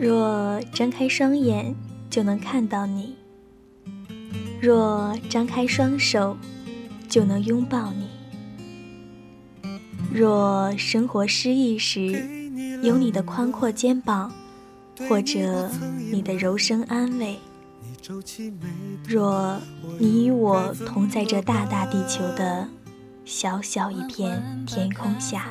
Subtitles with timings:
[0.00, 1.74] 若张开双眼
[2.08, 3.16] 就能看到你，
[4.60, 6.36] 若张开双手
[7.08, 8.08] 就能拥抱你，
[10.12, 14.32] 若生活失意时有你的宽阔肩膀，
[15.08, 15.68] 或者
[16.12, 17.36] 你的柔声安慰，
[19.04, 19.60] 若
[19.98, 22.68] 你与我同在这大大地球的
[23.24, 25.48] 小小一片天空下。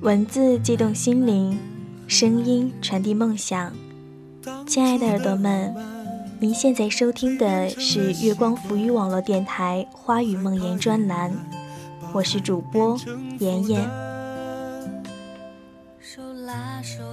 [0.00, 1.58] 文字激动心灵，
[2.06, 3.72] 声音传递梦想。
[4.66, 5.74] 亲爱的耳朵们，
[6.40, 11.32] 您现在收听的是月光浮语网络电台《花语梦言》专栏，
[12.12, 12.98] 我是主播
[13.38, 13.88] 妍妍。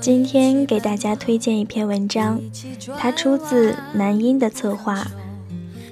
[0.02, 2.42] 今天给大家推荐一篇文章，
[2.98, 5.08] 它出自南音的策划。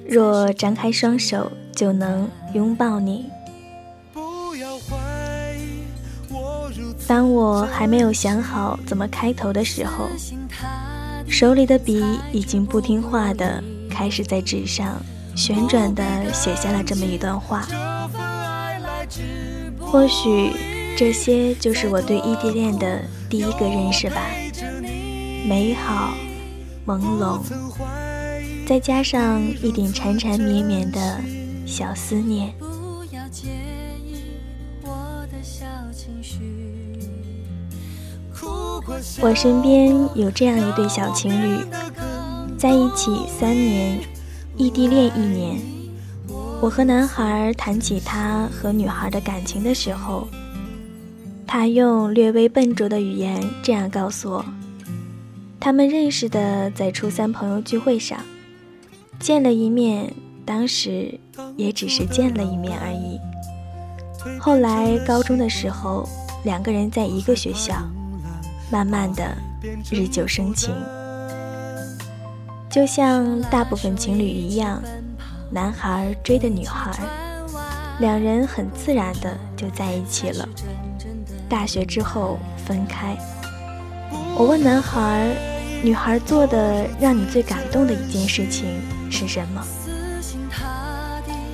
[0.08, 1.52] 若张开双手。
[1.78, 3.30] 就能拥抱你。
[7.08, 10.10] 当我还没有想好怎么开头的时候，
[11.28, 15.02] 手里的笔已经不听话的开始在纸上
[15.36, 17.66] 旋转的写下了这么一段话。
[19.80, 20.52] 或许
[20.98, 24.22] 这些就是我对异地恋的第一个认识吧，
[25.48, 26.14] 美好，
[26.86, 27.40] 朦胧，
[28.68, 31.22] 再加上一点缠缠绵绵的。
[31.66, 32.54] 小思念。
[32.60, 33.50] 不要介
[34.06, 34.24] 意
[34.82, 36.67] 我的小情绪
[39.22, 41.64] 我身边有这样一对小情侣，
[42.58, 44.00] 在一起三年，
[44.56, 45.60] 异地恋一年。
[46.62, 50.28] 我和男孩谈起他和女孩的感情的时候，
[51.46, 54.46] 他用略微笨拙的语言这样告诉我：
[55.60, 58.18] 他们认识的在初三朋友聚会上，
[59.20, 60.14] 见了一面。
[60.46, 61.20] 当时
[61.58, 63.20] 也只是见了一面而已。
[64.40, 66.08] 后来高中的时候，
[66.46, 67.76] 两个人在一个学校，
[68.70, 69.36] 慢慢的
[69.90, 70.76] 日久生情，
[72.70, 74.82] 就像大部分情侣一样，
[75.50, 76.92] 男孩追的女孩，
[78.00, 80.48] 两人很自然的就在一起了。
[81.48, 83.18] 大学之后分开，
[84.36, 85.34] 我问男孩，
[85.82, 89.66] 女孩做的让你最感动的一件事情是什么？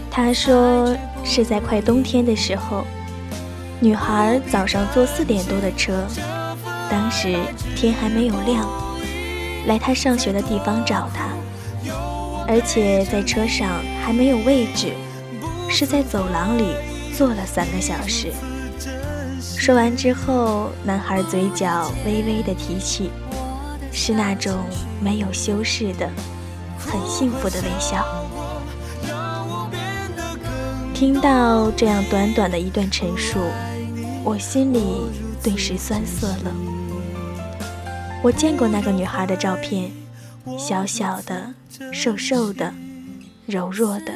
[0.09, 2.83] 他说是在快冬天的时候，
[3.79, 6.03] 女孩早上坐四点多的车，
[6.93, 7.39] 当时
[7.75, 8.69] 天还没有亮，
[9.65, 11.29] 来他上学的地方找他，
[12.47, 13.67] 而且在车上
[14.05, 14.93] 还没有位置，
[15.67, 16.67] 是在走廊里
[17.17, 18.31] 坐了三个小时。
[19.41, 23.09] 说完之后，男孩嘴角微微的提起，
[23.91, 24.53] 是那种
[25.01, 26.07] 没有修饰的、
[26.77, 28.05] 很幸福的微笑。
[30.93, 33.39] 听到这样短短的一段陈述，
[34.23, 35.09] 我心里
[35.41, 36.53] 顿时酸涩了。
[38.23, 39.91] 我见过那个女孩的照片，
[40.57, 41.53] 小小的、
[41.91, 42.73] 瘦瘦的、
[43.45, 44.13] 柔弱的。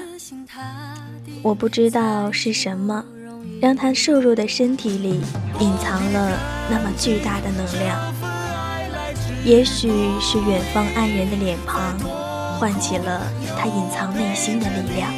[1.42, 3.04] 我不知道是什么，
[3.62, 5.20] 让她瘦弱的身体里
[5.60, 6.40] 隐藏了
[6.72, 8.00] 那么巨大的能量。
[9.44, 9.90] 也许
[10.22, 12.00] 是远方爱人的脸庞，
[12.58, 13.30] 唤起了
[13.60, 15.12] 她隐藏内心的力量。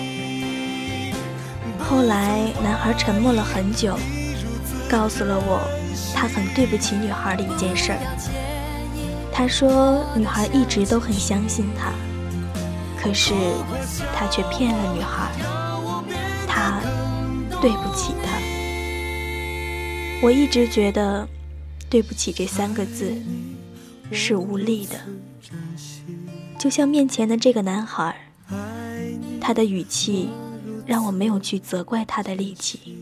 [1.78, 3.96] 后来，男孩沉默了很久，
[4.90, 5.62] 告诉了我
[6.16, 8.00] 他很对不起女孩的一件事儿。
[9.40, 11.94] 他说，女孩一直都很相信他，
[13.02, 13.34] 可是
[14.14, 15.32] 他却骗了女孩，
[16.46, 16.82] 他
[17.62, 18.38] 对不起她。
[20.22, 21.26] 我一直觉得
[21.90, 23.14] “对不起”这三个字
[24.12, 25.00] 是无力的，
[26.60, 28.14] 就像面前的这个男孩，
[29.40, 30.28] 他的语气。
[30.86, 32.98] 让我没有去责怪他的力气。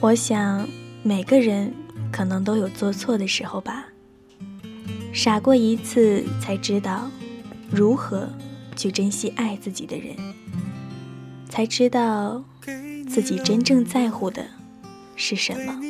[0.00, 0.68] 我想，
[1.02, 1.72] 每个人
[2.12, 3.86] 可能都有做错的时候吧。
[5.12, 7.10] 傻过一次，才知道
[7.70, 8.28] 如何
[8.76, 10.14] 去珍惜爱自己的人，
[11.48, 12.44] 才知道。
[13.08, 14.44] 自己真正在乎的
[15.14, 15.80] 是什么？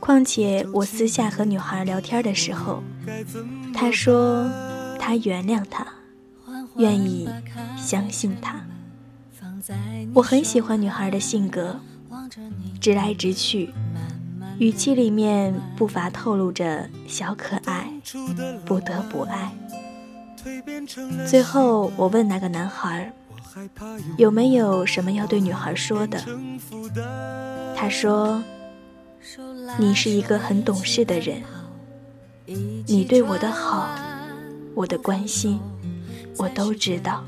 [0.00, 2.82] 况且我私下和女孩聊天的时候，
[3.72, 4.50] 她说
[4.98, 5.86] 她原谅他，
[6.76, 7.28] 愿意
[7.78, 8.66] 相信他。
[10.14, 11.78] 我很喜欢女孩的性格，
[12.80, 13.72] 直来直去，
[14.58, 17.90] 语气里面不乏透露着小可爱，
[18.64, 19.52] 不得不爱。
[21.26, 23.12] 最后我问那个男孩。
[24.18, 26.22] 有没有什么要对女孩说的？
[27.74, 28.42] 他说
[29.80, 31.42] ：“你是一个很懂事的人，
[32.86, 33.88] 你对我的好，
[34.74, 35.58] 我的关心，
[36.36, 37.24] 我都知道。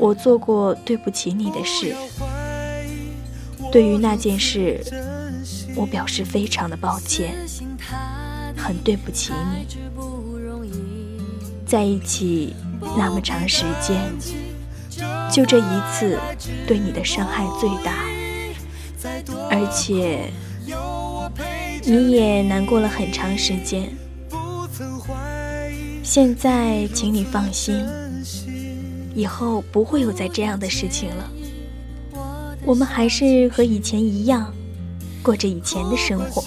[0.00, 1.94] 我做过对不起你的事，
[3.70, 4.80] 对于那件事，
[5.76, 7.34] 我表示非常的抱歉，
[8.56, 9.66] 很对不起你。
[11.66, 12.56] 在一起
[12.96, 14.00] 那么长时间，
[15.30, 16.18] 就这一次，
[16.66, 17.92] 对你的伤害最大，
[19.50, 20.30] 而且
[21.84, 23.94] 你也难过了很长时间。
[26.02, 27.86] 现在，请你放心。
[29.14, 31.30] 以后不会有再这样的事情了。
[32.64, 34.52] 我们还是和以前一样，
[35.22, 36.44] 过着以前的生活，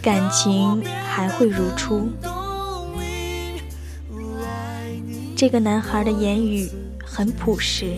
[0.00, 2.08] 感情还会如初。
[5.34, 6.70] 这个男孩的言语
[7.04, 7.94] 很朴实，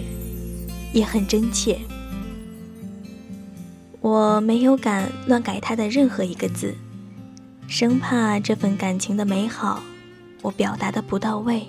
[0.93, 1.79] 也很真切。
[4.01, 6.75] 我没有敢乱改他的任何一个字，
[7.69, 9.83] 生怕这份感情的美好，
[10.43, 11.67] 我表达的不到位。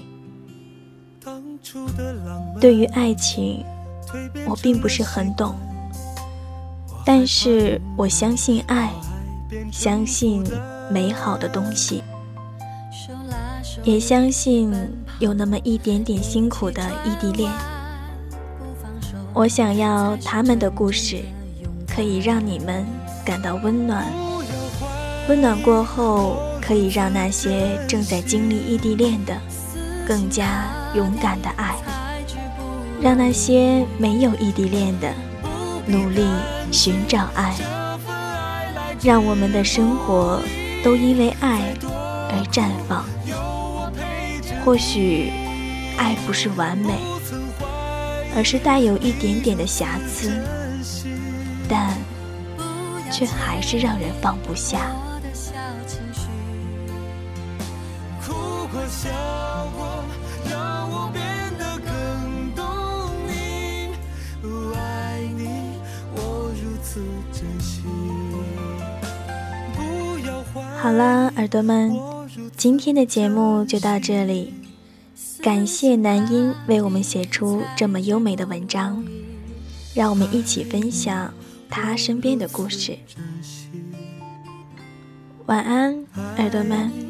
[2.60, 3.64] 对于爱情，
[4.48, 5.56] 我并不是很懂，
[7.06, 8.92] 但是我相信爱，
[9.72, 10.44] 相信
[10.90, 12.04] 美好的东西，
[13.84, 14.74] 也相信
[15.20, 17.52] 有那么一点点辛苦的异地恋。
[19.34, 21.24] 我想要他们的故事，
[21.88, 22.86] 可以让你们
[23.24, 24.06] 感到温暖，
[25.28, 29.38] 温暖过后，可以让那些正在经历异地恋的。
[30.08, 31.75] 更加勇敢的爱，
[33.01, 35.13] 让那些没有异地恋的
[35.86, 36.27] 努力
[36.71, 37.56] 寻找爱，
[39.01, 40.41] 让我们的生活
[40.83, 41.62] 都因为爱
[42.31, 43.06] 而绽放。
[44.65, 45.31] 或许
[45.97, 46.94] 爱不是完美，
[48.36, 50.31] 而是带有一点点的瑕疵，
[51.68, 51.95] 但
[53.12, 54.91] 却还是让人放不下。
[58.88, 59.09] 笑
[70.81, 71.94] 好了，耳朵们，
[72.56, 74.54] 今天的节目就到这里。
[75.42, 79.04] 感谢南音为我们写出这么优美的文章，
[79.94, 81.34] 让我们一起分享
[81.70, 82.98] 他身边的故事。
[85.48, 86.06] 晚安，
[86.38, 87.09] 耳朵们。